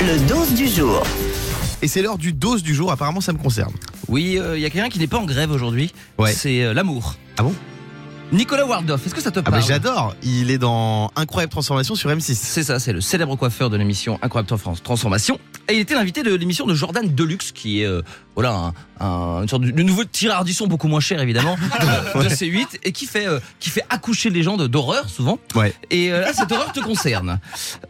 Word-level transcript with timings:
Le 0.00 0.18
12 0.28 0.54
du 0.54 0.68
jour. 0.68 1.02
Et 1.82 1.88
c'est 1.88 2.02
l'heure 2.02 2.18
du 2.18 2.32
dose 2.32 2.62
du 2.62 2.74
jour, 2.74 2.92
apparemment 2.92 3.20
ça 3.20 3.32
me 3.32 3.38
concerne. 3.38 3.72
Oui, 4.08 4.38
il 4.54 4.60
y 4.60 4.64
a 4.66 4.70
quelqu'un 4.70 4.88
qui 4.90 4.98
n'est 4.98 5.06
pas 5.06 5.18
en 5.18 5.24
grève 5.24 5.50
aujourd'hui. 5.50 5.92
Ouais. 6.18 6.32
C'est 6.32 6.62
euh, 6.62 6.74
l'amour. 6.74 7.14
Ah 7.38 7.42
bon? 7.42 7.54
Nicolas 8.32 8.66
Waldorf, 8.66 9.06
est-ce 9.06 9.14
que 9.14 9.20
ça 9.20 9.30
te 9.30 9.38
Ah 9.38 9.42
parle? 9.42 9.60
bah 9.60 9.64
j'adore, 9.66 10.14
il 10.22 10.50
est 10.50 10.58
dans 10.58 11.10
Incroyable 11.16 11.52
Transformation 11.52 11.94
sur 11.94 12.10
M6. 12.10 12.34
C'est 12.34 12.62
ça, 12.64 12.78
c'est 12.80 12.92
le 12.92 13.00
célèbre 13.00 13.36
coiffeur 13.36 13.70
de 13.70 13.76
l'émission 13.76 14.18
Incroyable 14.22 14.48
Trans- 14.48 14.74
Transformation. 14.82 15.38
Et 15.68 15.74
il 15.74 15.80
était 15.80 15.94
l'invité 15.94 16.22
de 16.22 16.34
l'émission 16.34 16.66
de 16.66 16.74
Jordan 16.74 17.06
Deluxe, 17.08 17.52
qui 17.52 17.80
est 17.82 17.86
euh, 17.86 18.02
voilà 18.34 18.50
un, 18.52 18.74
un- 19.00 19.42
une 19.42 19.48
sorte 19.48 19.62
de, 19.62 19.70
de 19.70 19.82
nouveau 19.82 20.04
tireur 20.04 20.36
d'ardisson 20.36 20.66
beaucoup 20.66 20.88
moins 20.88 21.00
cher 21.00 21.20
évidemment 21.22 21.56
de, 22.14 22.22
de 22.24 22.28
C8 22.28 22.80
et 22.82 22.92
qui 22.92 23.06
fait 23.06 23.26
euh, 23.26 23.40
qui 23.60 23.70
fait 23.70 23.84
accoucher 23.88 24.30
les 24.30 24.42
gens 24.42 24.56
de- 24.56 24.66
d'horreur 24.66 25.08
souvent. 25.08 25.38
Ouais. 25.54 25.72
Et 25.90 26.12
euh, 26.12 26.20
là, 26.20 26.32
cette 26.32 26.50
horreur 26.52 26.72
te 26.72 26.80
concerne. 26.80 27.38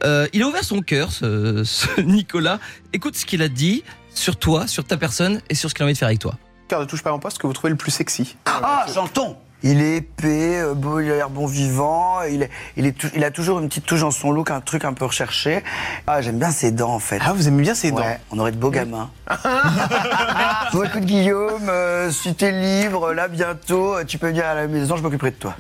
Euh, 0.04 0.26
il 0.32 0.42
a 0.42 0.46
ouvert 0.46 0.64
son 0.64 0.80
cœur, 0.82 1.10
ce, 1.12 1.64
ce 1.64 2.00
Nicolas. 2.00 2.60
Écoute 2.92 3.16
ce 3.16 3.26
qu'il 3.26 3.42
a 3.42 3.48
dit 3.48 3.82
sur 4.14 4.36
toi, 4.36 4.66
sur 4.68 4.84
ta 4.84 4.96
personne 4.96 5.40
et 5.50 5.54
sur 5.56 5.68
ce 5.68 5.74
qu'il 5.74 5.82
a 5.82 5.86
envie 5.86 5.94
de 5.94 5.98
faire 5.98 6.08
avec 6.08 6.20
toi. 6.20 6.38
Cœur 6.68 6.80
ne 6.80 6.84
touche 6.86 7.02
pas 7.02 7.10
mon 7.10 7.18
poste 7.18 7.38
que 7.38 7.46
vous 7.46 7.52
trouvez 7.52 7.70
le 7.70 7.76
plus 7.76 7.90
sexy. 7.90 8.36
Ah, 8.46 8.86
j'entends 8.94 9.40
il 9.64 9.80
est 9.80 9.96
épais, 9.96 10.60
euh, 10.60 10.74
beau, 10.74 11.00
il 11.00 11.10
a 11.10 11.16
l'air 11.16 11.30
bon 11.30 11.46
vivant, 11.46 12.22
il, 12.22 12.42
est, 12.42 12.50
il, 12.76 12.84
est 12.86 12.94
il 13.16 13.24
a 13.24 13.30
toujours 13.30 13.58
une 13.58 13.68
petite 13.68 13.86
touche 13.86 14.00
dans 14.00 14.10
son 14.10 14.30
look, 14.30 14.50
un 14.50 14.60
truc 14.60 14.84
un 14.84 14.92
peu 14.92 15.06
recherché. 15.06 15.64
Ah, 16.06 16.20
j'aime 16.20 16.38
bien 16.38 16.50
ses 16.50 16.70
dents 16.70 16.92
en 16.92 16.98
fait. 16.98 17.18
Ah, 17.24 17.32
vous 17.32 17.48
aimez 17.48 17.62
bien 17.62 17.74
ses 17.74 17.90
dents 17.90 17.96
Ouais, 17.96 18.20
on 18.30 18.38
aurait 18.38 18.52
de 18.52 18.58
beaux 18.58 18.70
gamins. 18.70 19.10
bon, 20.72 20.84
écoute 20.84 21.04
Guillaume, 21.04 21.68
euh, 21.70 22.10
si 22.10 22.34
t'es 22.34 22.52
libre, 22.52 23.14
là 23.14 23.26
bientôt, 23.26 23.96
euh, 23.96 24.04
tu 24.04 24.18
peux 24.18 24.28
venir 24.28 24.44
à 24.44 24.54
la 24.54 24.66
maison, 24.66 24.96
je 24.96 25.02
m'occuperai 25.02 25.30
de 25.30 25.36
toi. 25.36 25.56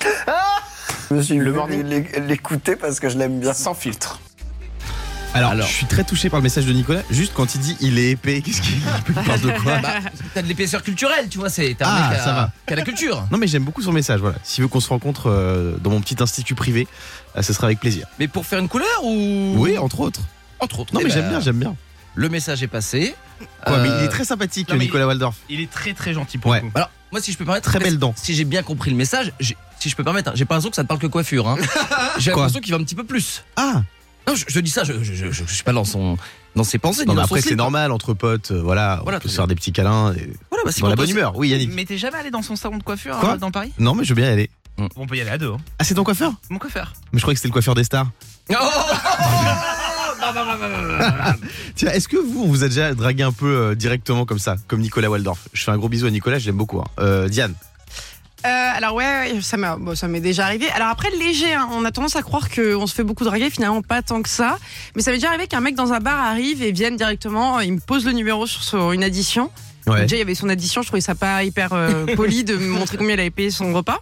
Je 1.08 1.14
me 1.14 1.22
suis 1.22 1.36
Le 1.36 1.54
l'écouter 2.20 2.76
parce 2.76 3.00
que 3.00 3.08
je 3.08 3.16
l'aime 3.16 3.40
bien. 3.40 3.54
Sans 3.54 3.74
filtre. 3.74 4.20
Alors, 5.34 5.50
Alors. 5.50 5.66
je 5.66 5.72
suis 5.72 5.86
très 5.86 6.04
touché 6.04 6.30
par 6.30 6.38
le 6.38 6.44
message 6.44 6.64
de 6.64 6.72
Nicolas, 6.72 7.02
juste 7.10 7.32
quand 7.34 7.54
il 7.56 7.60
dit 7.60 7.76
il 7.80 7.98
est 7.98 8.10
épais, 8.12 8.40
qu'est-ce 8.40 8.62
qu'il 8.62 8.74
il 9.08 9.14
parle 9.14 9.40
de 9.40 9.50
quoi 9.62 9.78
Bah, 9.78 9.94
t'as 10.32 10.42
de 10.42 10.46
l'épaisseur 10.46 10.82
culturelle, 10.82 11.28
tu 11.28 11.38
vois, 11.38 11.50
c'est 11.50 11.74
t'as 11.76 11.88
un 11.88 11.94
Ah, 12.04 12.10
mec 12.10 12.18
ça 12.20 12.32
va. 12.32 12.52
qui 12.66 12.72
a 12.72 12.76
la 12.76 12.82
culture. 12.82 13.26
Non 13.32 13.38
mais 13.38 13.48
j'aime 13.48 13.64
beaucoup 13.64 13.82
son 13.82 13.90
message, 13.92 14.20
voilà. 14.20 14.36
S'il 14.44 14.62
veut 14.62 14.68
qu'on 14.68 14.78
se 14.80 14.88
rencontre 14.88 15.28
euh, 15.28 15.76
dans 15.82 15.90
mon 15.90 16.00
petit 16.00 16.16
institut 16.22 16.54
privé, 16.54 16.86
euh, 17.36 17.42
ce 17.42 17.52
sera 17.52 17.66
avec 17.66 17.80
plaisir. 17.80 18.06
Mais 18.20 18.28
pour 18.28 18.46
faire 18.46 18.60
une 18.60 18.68
couleur 18.68 19.02
ou? 19.02 19.54
Oui, 19.56 19.76
entre 19.76 20.00
autres. 20.00 20.20
entre 20.60 20.78
autres. 20.80 20.94
Non 20.94 21.00
Eh 21.00 21.04
mais 21.04 21.10
ben, 21.10 21.14
j'aime 21.16 21.28
bien, 21.28 21.40
j'aime 21.40 21.58
bien. 21.58 21.74
Le 22.14 22.28
message 22.28 22.62
est 22.62 22.68
passé. 22.68 23.12
Quoi, 23.66 23.78
mais 23.78 23.88
Euh, 23.88 23.98
il 23.98 24.04
est 24.04 24.08
très 24.08 24.24
sympathique, 24.24 24.68
non, 24.68 24.76
Nicolas 24.76 25.08
Waldorf. 25.08 25.34
Il 25.48 25.60
est 25.60 25.68
très 25.70 25.94
très 25.94 26.14
gentil 26.14 26.38
pour 26.38 26.52
Ouais. 26.52 26.60
le 26.60 26.66
coup. 26.68 26.72
Alors, 26.76 26.90
moi, 27.10 27.20
si 27.20 27.32
je 27.32 27.36
peux 27.38 27.44
permettre. 27.44 27.68
Très 27.68 27.80
belles 27.80 27.98
dents. 27.98 28.14
Si 28.16 28.34
j'ai 28.36 28.44
bien 28.44 28.62
compris 28.62 28.90
le 28.92 28.96
message, 28.96 29.32
si 29.80 29.88
je 29.90 29.96
peux 29.96 30.04
permettre, 30.04 30.30
hein, 30.30 30.34
j'ai 30.36 30.44
pas 30.44 30.54
l'impression 30.54 30.70
que 30.70 30.76
ça 30.76 30.84
ne 30.84 30.86
parle 30.86 31.00
que 31.00 31.08
coiffure. 31.08 31.48
Hein. 31.48 31.56
J'ai 32.18 32.30
l'impression 32.30 32.60
qu'il 32.60 32.72
va 32.72 32.78
un 32.78 32.84
petit 32.84 32.94
peu 32.94 33.02
plus. 33.04 33.42
Ah 33.56 33.82
Non, 34.26 34.34
je, 34.34 34.44
je 34.48 34.60
dis 34.60 34.70
ça, 34.70 34.84
je, 34.84 35.02
je, 35.02 35.14
je, 35.14 35.30
je 35.30 35.44
suis 35.52 35.64
pas 35.64 35.72
dans 35.72 35.84
son 35.84 36.16
dans 36.56 36.64
ses 36.64 36.78
pensées. 36.78 37.04
Non 37.04 37.14
mais 37.14 37.22
après 37.22 37.40
c'est 37.40 37.56
normal 37.56 37.92
entre 37.92 38.14
potes, 38.14 38.52
euh, 38.52 38.62
voilà, 38.62 39.00
Voilà, 39.02 39.18
on 39.18 39.20
peut 39.20 39.28
se 39.28 39.36
faire 39.36 39.46
des 39.46 39.54
petits 39.54 39.72
câlins. 39.72 40.12
et- 40.14 40.32
Voilà, 40.50 40.64
bah, 40.64 40.70
Dans 40.80 40.88
la 40.88 40.96
bonne 40.96 41.08
on- 41.08 41.10
humeur, 41.10 41.36
oui 41.36 41.48
Yannick. 41.50 41.70
Mais 41.74 41.84
t'es 41.84 41.98
jamais 41.98 42.16
allé 42.18 42.30
dans 42.30 42.42
son 42.42 42.56
salon 42.56 42.78
de 42.78 42.82
coiffure 42.82 43.18
Quoi 43.18 43.34
euh, 43.34 43.36
dans 43.36 43.50
Paris? 43.50 43.72
Non 43.78 43.94
mais 43.94 44.04
je 44.04 44.10
veux 44.10 44.14
bien 44.14 44.30
y 44.30 44.32
aller. 44.32 44.50
On 44.96 45.06
peut 45.06 45.16
y 45.16 45.20
aller 45.20 45.30
à 45.30 45.38
deux. 45.38 45.52
hein. 45.52 45.58
Ah 45.78 45.84
c'est 45.84 45.94
ton 45.94 46.04
coiffeur? 46.04 46.32
Mon 46.50 46.58
coiffeur. 46.58 46.94
Mais 47.12 47.18
je 47.18 47.24
croyais 47.24 47.34
que 47.34 47.38
c'était 47.40 47.48
le 47.48 47.52
coiffeur 47.52 47.74
des 47.74 47.84
stars. 47.84 48.10
Oh 48.50 48.54
Tiens, 51.74 51.90
est-ce 51.92 52.08
que 52.08 52.16
vous, 52.16 52.44
on 52.44 52.48
vous 52.48 52.64
a 52.64 52.68
déjà 52.68 52.94
dragué 52.94 53.22
un 53.22 53.32
peu 53.32 53.46
euh, 53.46 53.74
directement 53.74 54.24
comme 54.24 54.38
ça, 54.38 54.56
comme 54.68 54.80
Nicolas 54.80 55.10
Waldorf? 55.10 55.48
Je 55.52 55.62
fais 55.64 55.70
un 55.70 55.76
gros 55.76 55.88
bisou 55.88 56.06
à 56.06 56.10
Nicolas, 56.10 56.38
je 56.38 56.46
l'aime 56.46 56.56
beaucoup. 56.56 56.80
hein. 56.80 56.84
Euh, 56.98 57.28
Diane 57.28 57.54
Euh, 58.44 58.48
alors 58.48 58.94
ouais, 58.94 59.40
ça 59.40 60.08
m'est 60.08 60.20
déjà 60.20 60.44
arrivé. 60.44 60.68
Alors 60.70 60.88
après 60.88 61.10
léger, 61.10 61.54
hein, 61.54 61.66
on 61.72 61.84
a 61.84 61.90
tendance 61.92 62.16
à 62.16 62.22
croire 62.22 62.50
qu'on 62.50 62.86
se 62.86 62.94
fait 62.94 63.04
beaucoup 63.04 63.24
draguer, 63.24 63.48
finalement 63.48 63.80
pas 63.80 64.02
tant 64.02 64.20
que 64.20 64.28
ça. 64.28 64.58
Mais 64.94 65.02
ça 65.02 65.10
m'est 65.10 65.16
déjà 65.16 65.28
arrivé 65.28 65.46
qu'un 65.46 65.60
mec 65.60 65.74
dans 65.74 65.94
un 65.94 66.00
bar 66.00 66.18
arrive 66.18 66.62
et 66.62 66.70
vienne 66.70 66.96
directement, 66.96 67.60
il 67.60 67.72
me 67.72 67.80
pose 67.80 68.04
le 68.04 68.12
numéro 68.12 68.46
sur 68.46 68.92
une 68.92 69.02
addition. 69.02 69.50
Ouais. 69.86 70.02
Déjà 70.02 70.16
il 70.16 70.18
y 70.20 70.22
avait 70.22 70.34
son 70.34 70.48
addition, 70.48 70.82
je 70.82 70.86
trouvais 70.88 71.00
ça 71.00 71.14
pas 71.14 71.44
hyper 71.44 71.72
euh, 71.72 72.06
poli 72.16 72.42
de 72.44 72.56
me 72.56 72.68
montrer 72.68 72.96
combien 72.96 73.14
il 73.14 73.20
avait 73.20 73.30
payé 73.30 73.50
son 73.50 73.72
repas. 73.74 73.98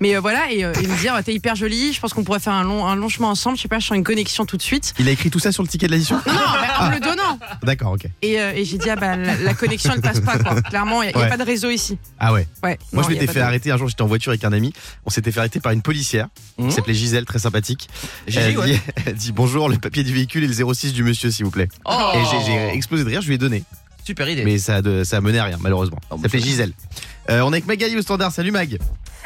Mais 0.00 0.16
euh, 0.16 0.20
voilà 0.20 0.50
et, 0.50 0.64
euh, 0.64 0.72
et 0.82 0.86
me 0.86 0.96
dire 0.98 1.18
t'es 1.24 1.34
hyper 1.34 1.54
jolie, 1.54 1.92
je 1.92 2.00
pense 2.00 2.14
qu'on 2.14 2.24
pourrait 2.24 2.40
faire 2.40 2.54
un 2.54 2.64
long, 2.64 2.86
un 2.86 2.96
long 2.96 3.08
chemin 3.08 3.28
ensemble. 3.28 3.56
Je 3.56 3.62
sais 3.62 3.68
pas, 3.68 3.78
je 3.78 3.86
sens 3.86 3.96
une 3.96 4.04
connexion 4.04 4.46
tout 4.46 4.56
de 4.56 4.62
suite. 4.62 4.94
Il 4.98 5.08
a 5.08 5.10
écrit 5.10 5.30
tout 5.30 5.38
ça 5.38 5.52
sur 5.52 5.62
le 5.62 5.68
ticket 5.68 5.86
de 5.86 5.92
l'addition 5.92 6.16
Non, 6.26 6.32
non, 6.32 6.40
mais 6.60 6.68
en 6.84 6.88
me 6.90 6.94
le 6.94 7.00
donnant. 7.00 7.38
D'accord, 7.62 7.92
ok. 7.92 8.06
Et, 8.22 8.34
et 8.34 8.64
j'ai 8.64 8.78
dit 8.78 8.88
ah 8.90 8.96
bah 8.96 9.16
la, 9.16 9.36
la 9.36 9.54
connexion 9.54 9.92
elle 9.94 10.00
passe 10.00 10.20
pas 10.20 10.38
quoi. 10.38 10.60
Clairement, 10.62 11.02
il 11.02 11.10
y, 11.10 11.12
a- 11.14 11.18
Ouais. 11.18 11.28
pas 11.28 11.36
de 11.36 11.42
réseau 11.44 11.70
ici. 11.70 11.98
Ah 12.18 12.32
ouais. 12.32 12.46
Ouais. 12.62 12.78
Moi, 12.92 13.02
non, 13.02 13.08
je 13.08 13.14
m'étais 13.14 13.26
fait 13.26 13.40
de- 13.40 13.44
arrêter 13.44 13.70
un 13.70 13.76
jour, 13.76 13.88
j'étais 13.88 14.02
en 14.02 14.06
voiture 14.06 14.30
avec 14.30 14.44
un 14.44 14.52
ami. 14.52 14.72
On 15.04 15.10
s'était 15.10 15.30
fait 15.32 15.40
arrêter 15.40 15.60
par 15.60 15.72
une 15.72 15.82
policière 15.82 16.28
qui 16.58 16.70
s'appelait 16.72 16.94
Gisèle, 16.94 17.24
très 17.24 17.38
sympathique. 17.40 17.88
Gigi, 18.26 18.38
elle, 18.40 18.58
ouais. 18.58 18.72
dit, 18.72 18.80
elle 19.06 19.14
dit 19.14 19.32
bonjour, 19.32 19.68
le 19.68 19.76
papier 19.78 20.04
du 20.04 20.12
véhicule 20.14 20.44
et 20.44 20.46
le 20.46 20.52
06 20.74 20.92
du 20.92 21.02
monsieur, 21.02 21.30
s'il 21.30 21.44
vous 21.44 21.50
plaît. 21.50 21.68
Oh. 21.84 22.12
Et 22.14 22.18
j'ai 22.46 22.68
explosé 22.74 23.04
de 23.04 23.08
rire, 23.08 23.20
je 23.20 23.26
lui 23.28 23.34
ai 23.34 23.38
donné. 23.38 23.64
Super 24.08 24.26
idée. 24.30 24.42
Mais 24.42 24.56
ça 24.56 24.76
a, 24.76 24.80
de- 24.82 25.04
ça 25.04 25.18
a 25.18 25.20
mené 25.20 25.38
à 25.38 25.44
rien, 25.44 25.58
malheureusement. 25.60 25.98
Oh, 26.08 26.16
Ça 26.22 26.30
fait. 26.30 26.38
Gisèle. 26.38 26.72
Euh, 27.28 27.40
on 27.42 27.50
est 27.52 27.56
avec 27.56 27.66
Magali 27.66 27.94
au 27.94 28.00
standard. 28.00 28.32
Salut 28.32 28.50
Mag. 28.50 28.78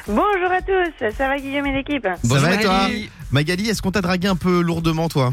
Bonjour 0.08 0.50
à 0.50 0.60
tous, 0.60 0.92
ça 1.16 1.28
va 1.28 1.38
Guillaume 1.38 1.66
et 1.66 1.72
l'équipe 1.72 2.02
Ça 2.02 2.16
Bonjour, 2.24 2.48
va 2.48 2.54
et 2.56 2.60
toi 2.64 2.82
Magali. 2.82 3.10
Magali, 3.30 3.68
est-ce 3.68 3.80
qu'on 3.80 3.92
t'a 3.92 4.00
dragué 4.00 4.26
un 4.26 4.34
peu 4.34 4.60
lourdement, 4.60 5.08
toi? 5.08 5.32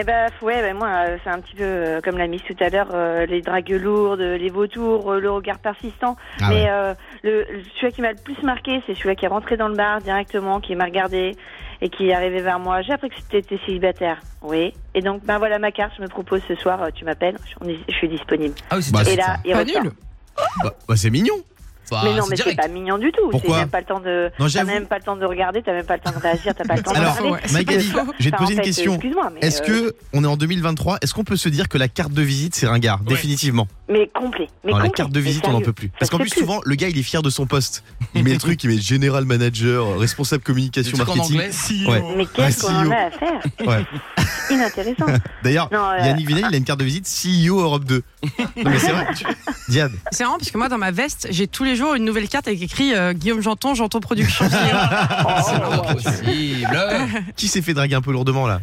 Eh 0.00 0.04
ben 0.04 0.30
ouais, 0.42 0.62
ben 0.62 0.76
moi 0.76 0.88
euh, 1.08 1.18
c'est 1.24 1.30
un 1.30 1.40
petit 1.40 1.56
peu 1.56 1.64
euh, 1.64 2.00
comme 2.00 2.18
l'a 2.18 2.28
mise 2.28 2.42
tout 2.46 2.54
à 2.60 2.68
l'heure, 2.68 2.88
euh, 2.94 3.26
les 3.26 3.42
dragues 3.42 3.70
lourdes, 3.70 4.20
les 4.20 4.48
vautours, 4.48 5.14
le 5.14 5.28
regard 5.30 5.58
persistant. 5.58 6.16
Ah 6.40 6.50
Mais 6.50 6.64
ouais. 6.64 6.70
euh, 6.70 6.94
le, 7.24 7.44
celui 7.80 7.92
qui 7.92 8.02
m'a 8.02 8.12
le 8.12 8.18
plus 8.22 8.40
marqué, 8.44 8.80
c'est 8.86 8.94
celui 8.94 9.16
qui 9.16 9.24
est 9.24 9.28
rentré 9.28 9.56
dans 9.56 9.66
le 9.66 9.74
bar 9.74 10.00
directement, 10.00 10.60
qui 10.60 10.76
m'a 10.76 10.84
regardé 10.84 11.34
et 11.80 11.88
qui 11.88 12.08
est 12.10 12.14
arrivé 12.14 12.42
vers 12.42 12.60
moi. 12.60 12.80
J'ai 12.82 12.92
appris 12.92 13.08
que 13.10 13.16
tu 13.28 13.36
étais 13.38 13.58
célibataire. 13.66 14.20
Oui. 14.42 14.72
Et 14.94 15.00
donc 15.00 15.24
ben 15.24 15.38
voilà 15.38 15.58
ma 15.58 15.72
carte, 15.72 15.92
je 15.96 16.02
me 16.02 16.08
propose 16.08 16.42
ce 16.46 16.54
soir, 16.54 16.80
tu 16.94 17.04
m'appelles, 17.04 17.38
je, 17.88 17.92
suis 17.94 18.08
disponible. 18.08 18.54
Ah 18.70 18.76
oui, 18.76 18.82
c'est 18.84 18.92
Bah, 18.92 19.02
là, 19.02 19.24
ça. 19.24 19.36
il 19.44 19.52
Pas 19.52 19.58
ressort. 19.64 19.82
nul. 19.82 19.92
Bah, 20.62 20.70
bah, 20.88 20.94
c'est 20.96 21.10
mignon. 21.10 21.34
Bah, 21.90 22.00
mais 22.04 22.14
non, 22.14 22.24
c'est 22.24 22.30
mais 22.30 22.36
c'est 22.50 22.56
pas 22.56 22.68
mignon 22.68 22.98
du 22.98 23.10
tout. 23.12 23.28
Pourquoi 23.30 23.54
T'as 23.56 23.60
même 23.60 23.68
pas 23.70 23.80
le 23.80 23.86
temps 23.86 24.00
de, 24.00 24.30
Non, 24.38 24.46
t'as 24.52 24.64
même 24.64 24.86
pas 24.86 24.98
le 24.98 25.04
temps 25.04 25.16
de 25.16 25.24
regarder, 25.24 25.62
t'as 25.62 25.72
même 25.72 25.86
pas 25.86 25.96
le 25.96 26.02
temps 26.02 26.10
de 26.12 26.18
réagir, 26.22 26.54
t'as 26.56 26.64
pas 26.64 26.76
le 26.76 26.82
temps 26.82 26.92
Alors, 26.92 27.12
de 27.14 27.18
parler. 27.18 27.32
ouais, 27.32 27.52
Magali, 27.52 27.92
je 28.18 28.24
vais 28.24 28.30
te 28.30 28.36
poser 28.36 28.54
en 28.54 28.56
une 28.56 28.62
question. 28.62 28.94
Excuse-moi, 28.94 29.30
mais 29.34 29.40
Est-ce 29.46 29.62
euh, 29.62 29.66
que 29.90 29.94
on 30.12 30.24
est 30.24 30.26
en 30.26 30.36
2023 30.36 30.98
Est-ce 31.02 31.14
qu'on 31.14 31.24
peut 31.24 31.36
se 31.36 31.48
dire 31.48 31.68
que 31.68 31.78
la 31.78 31.88
carte 31.88 32.12
de 32.12 32.22
visite 32.22 32.54
c'est 32.54 32.66
ringard? 32.66 33.00
Ouais. 33.00 33.06
définitivement 33.08 33.66
mais 33.90 34.06
complet. 34.12 34.48
Mais 34.64 34.72
Non, 34.72 34.78
la 34.78 34.90
carte 34.90 35.12
de 35.12 35.20
visite 35.20 35.44
on 35.48 35.52
n'en 35.52 35.62
peut 35.62 35.72
plus. 35.72 35.88
Parce 35.98 36.10
qu'en 36.10 36.18
plus 36.18 36.28
souvent 36.28 36.60
le 36.64 36.74
gars 36.74 36.88
il 36.88 36.98
est 36.98 37.02
fier 37.02 37.22
de 37.22 37.30
son 37.30 37.46
poste. 37.46 37.82
Il 38.14 38.22
met 38.22 38.32
le 38.32 38.38
truc, 38.38 38.62
il 38.62 38.68
met 38.70 38.78
général 38.78 39.24
manager, 39.24 39.98
responsable 39.98 40.42
Des 40.42 40.44
communication 40.46 40.94
en 40.96 40.98
marketing. 40.98 41.36
anglais. 41.36 41.50
Ouais. 41.88 42.02
Mais 42.16 42.26
qu'est-ce 42.26 42.66
qu'on 42.66 42.74
en 42.74 42.84
CEO. 42.84 42.92
a 42.92 42.96
à 42.96 43.10
faire? 43.10 43.66
Ouais. 43.66 43.84
Inintéressant. 44.50 45.06
D'ailleurs, 45.42 45.70
euh, 45.72 45.98
Yannick 46.04 46.26
Vinel 46.26 46.44
il 46.50 46.54
a 46.54 46.58
une 46.58 46.64
carte 46.64 46.80
de 46.80 46.84
visite 46.84 47.06
CEO 47.06 47.60
Europe 47.60 47.84
2. 47.84 48.02
Non 48.38 48.70
mais 48.70 48.78
c'est 48.78 48.92
vrai. 48.92 49.06
Diane. 49.68 49.92
C'est 50.12 50.24
marrant 50.24 50.38
parce 50.38 50.50
que 50.50 50.58
moi 50.58 50.68
dans 50.68 50.78
ma 50.78 50.90
veste, 50.90 51.28
j'ai 51.30 51.46
tous 51.46 51.64
les 51.64 51.76
jours 51.76 51.94
une 51.94 52.04
nouvelle 52.04 52.28
carte 52.28 52.48
avec 52.48 52.60
écrit 52.62 52.94
euh, 52.94 53.12
Guillaume 53.12 53.40
Janton, 53.42 53.74
Janton 53.74 54.00
Production. 54.00 54.48
C'est 54.50 55.60
pas 55.60 55.94
possible. 55.94 56.78
Qui 57.36 57.48
s'est 57.48 57.62
fait 57.62 57.74
draguer 57.74 57.94
un 57.94 58.00
peu 58.02 58.12
lourdement 58.12 58.46
là? 58.46 58.60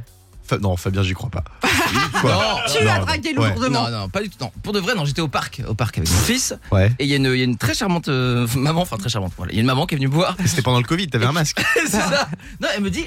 Fa- 0.47 0.57
Non, 0.59 0.77
Fabien, 0.77 1.01
j'y 1.01 1.13
crois 1.13 1.29
pas. 1.31 1.43
Quoi? 2.21 2.31
Non, 2.31 2.39
tu 2.71 2.83
non, 2.83 2.91
as 2.91 2.99
non. 2.99 3.05
dragué 3.05 3.29
Ouais. 3.38 3.49
lourdement. 3.49 3.89
Non, 3.89 3.99
non, 4.01 4.09
pas 4.09 4.21
du 4.21 4.29
tout. 4.29 4.38
Non. 4.39 4.51
Pour 4.61 4.73
de 4.73 4.79
vrai, 4.79 4.93
non, 4.95 5.03
j'étais 5.05 5.21
au 5.21 5.27
parc, 5.27 5.61
au 5.67 5.73
parc 5.73 5.97
avec 5.97 6.09
mon 6.09 6.17
fils. 6.19 6.53
Ouais. 6.71 6.91
Et 6.99 7.05
il 7.05 7.09
y, 7.09 7.13
a 7.13 7.17
une- 7.17 7.25
il 7.33 7.37
y 7.37 7.41
a 7.41 7.45
une 7.45 7.57
très 7.57 7.73
charmante 7.73 8.09
euh, 8.09 8.47
maman, 8.55 8.81
enfin 8.81 8.97
très 8.97 9.09
charmante. 9.09 9.33
Voilà. 9.37 9.51
Il 9.51 9.55
y 9.55 9.59
a 9.59 9.61
une 9.61 9.67
maman 9.67 9.85
qui 9.87 9.95
est 9.95 9.97
venue 9.97 10.07
me 10.07 10.13
voir. 10.13 10.35
C'était 10.45 10.61
pendant 10.61 10.77
le 10.77 10.83
Covid, 10.85 11.07
t'avais 11.07 11.25
un 11.25 11.31
masque. 11.31 11.63
C'est 11.87 11.89
ça. 11.99 12.27
Non, 12.61 12.67
elle 12.75 12.83
me 12.83 12.89
dit 12.91 13.05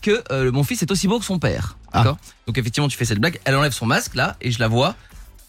que 0.00 0.22
euh, 0.32 0.50
mon 0.50 0.64
fils 0.64 0.82
est 0.82 0.90
aussi 0.90 1.06
beau 1.06 1.20
que 1.20 1.24
son 1.24 1.38
père. 1.38 1.76
Ah. 1.92 1.98
D'accord? 1.98 2.18
Donc 2.48 2.58
effectivement, 2.58 2.88
tu 2.88 2.96
fais 2.96 3.04
cette 3.04 3.20
blague. 3.20 3.38
Elle 3.44 3.54
enlève 3.54 3.72
son 3.72 3.86
masque 3.86 4.16
là 4.16 4.36
et 4.40 4.50
je 4.50 4.58
la 4.58 4.66
vois. 4.66 4.96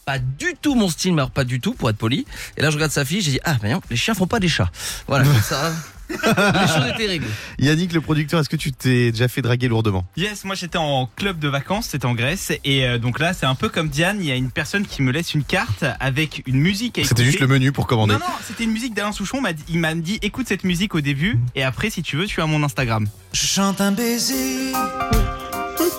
Pas 0.06 0.19
du 0.19 0.56
tout 0.62 0.75
mon 0.75 0.90
style, 0.90 1.14
mais 1.14 1.22
alors 1.22 1.31
pas 1.31 1.46
du 1.46 1.62
tout 1.62 1.74
pour 1.74 1.90
être 1.90 1.97
poli. 1.97 2.25
Et 2.58 2.62
là, 2.62 2.69
je 2.69 2.75
regarde 2.75 2.91
sa 2.91 3.06
fille, 3.06 3.22
j'ai 3.22 3.31
dit 3.31 3.40
ah, 3.46 3.58
mais 3.64 3.72
non, 3.72 3.81
les 3.90 3.96
chiens 3.96 4.14
font 4.14 4.28
pas 4.28 4.40
des 4.40 4.50
chats. 4.50 4.69
Voilà, 5.08 5.24
comme 5.24 5.41
ça. 5.41 5.72
les 6.09 6.68
choses 6.68 6.88
étaient 6.94 7.08
réglées. 7.08 7.28
Yannick, 7.59 7.94
le 7.94 8.02
producteur, 8.02 8.40
est-ce 8.40 8.50
que 8.50 8.58
tu 8.58 8.72
t'es 8.72 9.12
déjà 9.12 9.28
fait 9.28 9.41
draguer 9.41 9.68
lourdement? 9.68 10.06
Yes, 10.18 10.44
moi 10.44 10.56
j'étais 10.56 10.78
en 10.78 11.09
club 11.16 11.40
de 11.40 11.47
vacances, 11.47 11.88
c'était 11.90 12.06
en 12.06 12.14
Grèce, 12.14 12.52
et 12.64 12.86
euh, 12.86 12.97
donc 12.97 13.19
là 13.19 13.34
c'est 13.34 13.46
un 13.46 13.55
peu 13.55 13.70
comme 13.70 13.88
Diane, 13.88 14.17
il 14.20 14.28
y 14.28 14.32
a 14.32 14.35
une 14.35 14.52
personne 14.52 14.85
qui 14.85 15.02
me 15.02 15.11
laisse 15.11 15.34
une 15.34 15.44
carte 15.44 15.85
avec 16.00 16.44
une 16.46 16.59
musique 16.59 16.99
à 16.99 17.03
C'était 17.06 17.23
juste 17.23 17.40
le 17.40 17.47
menu 17.47 17.72
pour 17.72 17.88
commander. 17.88 18.14
Non, 18.14 18.20
non, 18.20 18.26
c'était 18.46 18.66
une 18.66 18.72
musique 18.72 18.94
d'Alain 18.94 19.11
Souchon, 19.11 19.41
il 19.70 19.79
m'a 19.79 19.96
dit 19.96 20.20
écoute 20.22 20.47
cette 20.47 20.66
musique 20.66 20.94
au 20.94 21.02
début, 21.02 21.40
et 21.56 21.64
après 21.64 21.90
si 21.90 22.03
tu 22.03 22.17
veux 22.17 22.26
tu 22.26 22.41
as 22.41 22.46
mon 22.46 22.64
Instagram. 22.64 23.08
Je 23.32 23.46
chante 23.46 23.82
un 23.82 23.91
baiser. 23.91 24.73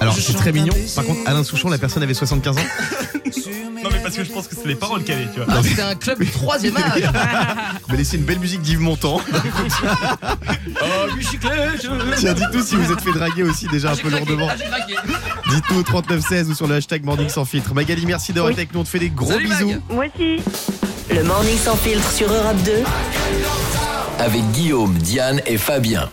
Alors 0.01 0.15
c'est 0.15 0.35
très 0.35 0.53
mignon. 0.53 0.75
Par 0.95 1.05
contre, 1.05 1.21
Alain 1.27 1.45
Souchon, 1.45 1.71
la 1.71 1.79
personne 1.79 2.03
avait 2.03 2.15
75 2.15 2.59
ans. 2.59 2.61
Non 3.85 3.91
mais 3.93 3.99
parce 3.99 4.17
que 4.17 4.25
je 4.25 4.33
pense 4.33 4.49
que 4.49 4.55
c'est 4.57 4.67
les 4.67 4.77
paroles 4.77 5.05
qu'elle 5.05 5.21
est, 5.21 5.33
tu 5.35 5.41
vois. 5.41 5.47
Ah, 5.51 5.61
c'était 5.63 5.83
un 5.83 5.95
club 5.95 6.19
du 6.21 6.31
troisième 6.31 6.75
âge. 6.79 7.03
On 7.87 7.93
va 7.93 7.99
laisser 7.99 8.17
une 8.17 8.25
belle 8.25 8.39
musique 8.39 8.63
d'Yves 8.63 8.81
Montand. 8.81 9.21
Oh, 10.83 11.15
bicyclette. 11.17 11.87
Tiens, 12.17 12.33
dites-nous 12.35 12.63
si 12.63 12.77
vous 12.77 12.93
êtes 12.93 13.01
fait 13.01 13.13
draguer 13.13 13.43
aussi 13.43 13.67
déjà 13.69 13.93
un 13.93 13.97
peu 13.97 14.09
lourdement. 14.09 14.49
Dites-nous 15.51 15.79
au 15.79 15.83
3916 15.83 16.51
ou 16.51 16.55
sur 16.55 16.67
le 16.67 16.77
hashtag 16.77 17.05
Morning 17.05 17.29
sans 17.29 17.45
filtre. 17.45 17.75
Magali, 17.75 18.07
merci 18.07 18.33
d'avoir 18.33 18.51
été 18.53 18.63
avec 18.63 18.75
nous. 18.75 18.81
On 18.81 18.85
te 18.85 18.89
fait 18.89 18.99
des 18.99 19.11
gros 19.11 19.31
Salut, 19.31 19.47
Mag. 19.49 19.65
bisous. 19.65 19.81
Moi 19.91 20.07
aussi. 20.15 20.43
Le 21.11 21.23
morning 21.23 21.57
sans 21.59 21.77
filtre 21.77 22.11
sur 22.11 22.33
Europe 22.33 22.57
2. 22.65 22.73
Avec 24.19 24.43
Guillaume, 24.53 24.95
Diane 24.95 25.41
et 25.47 25.59
Fabien. 25.59 26.09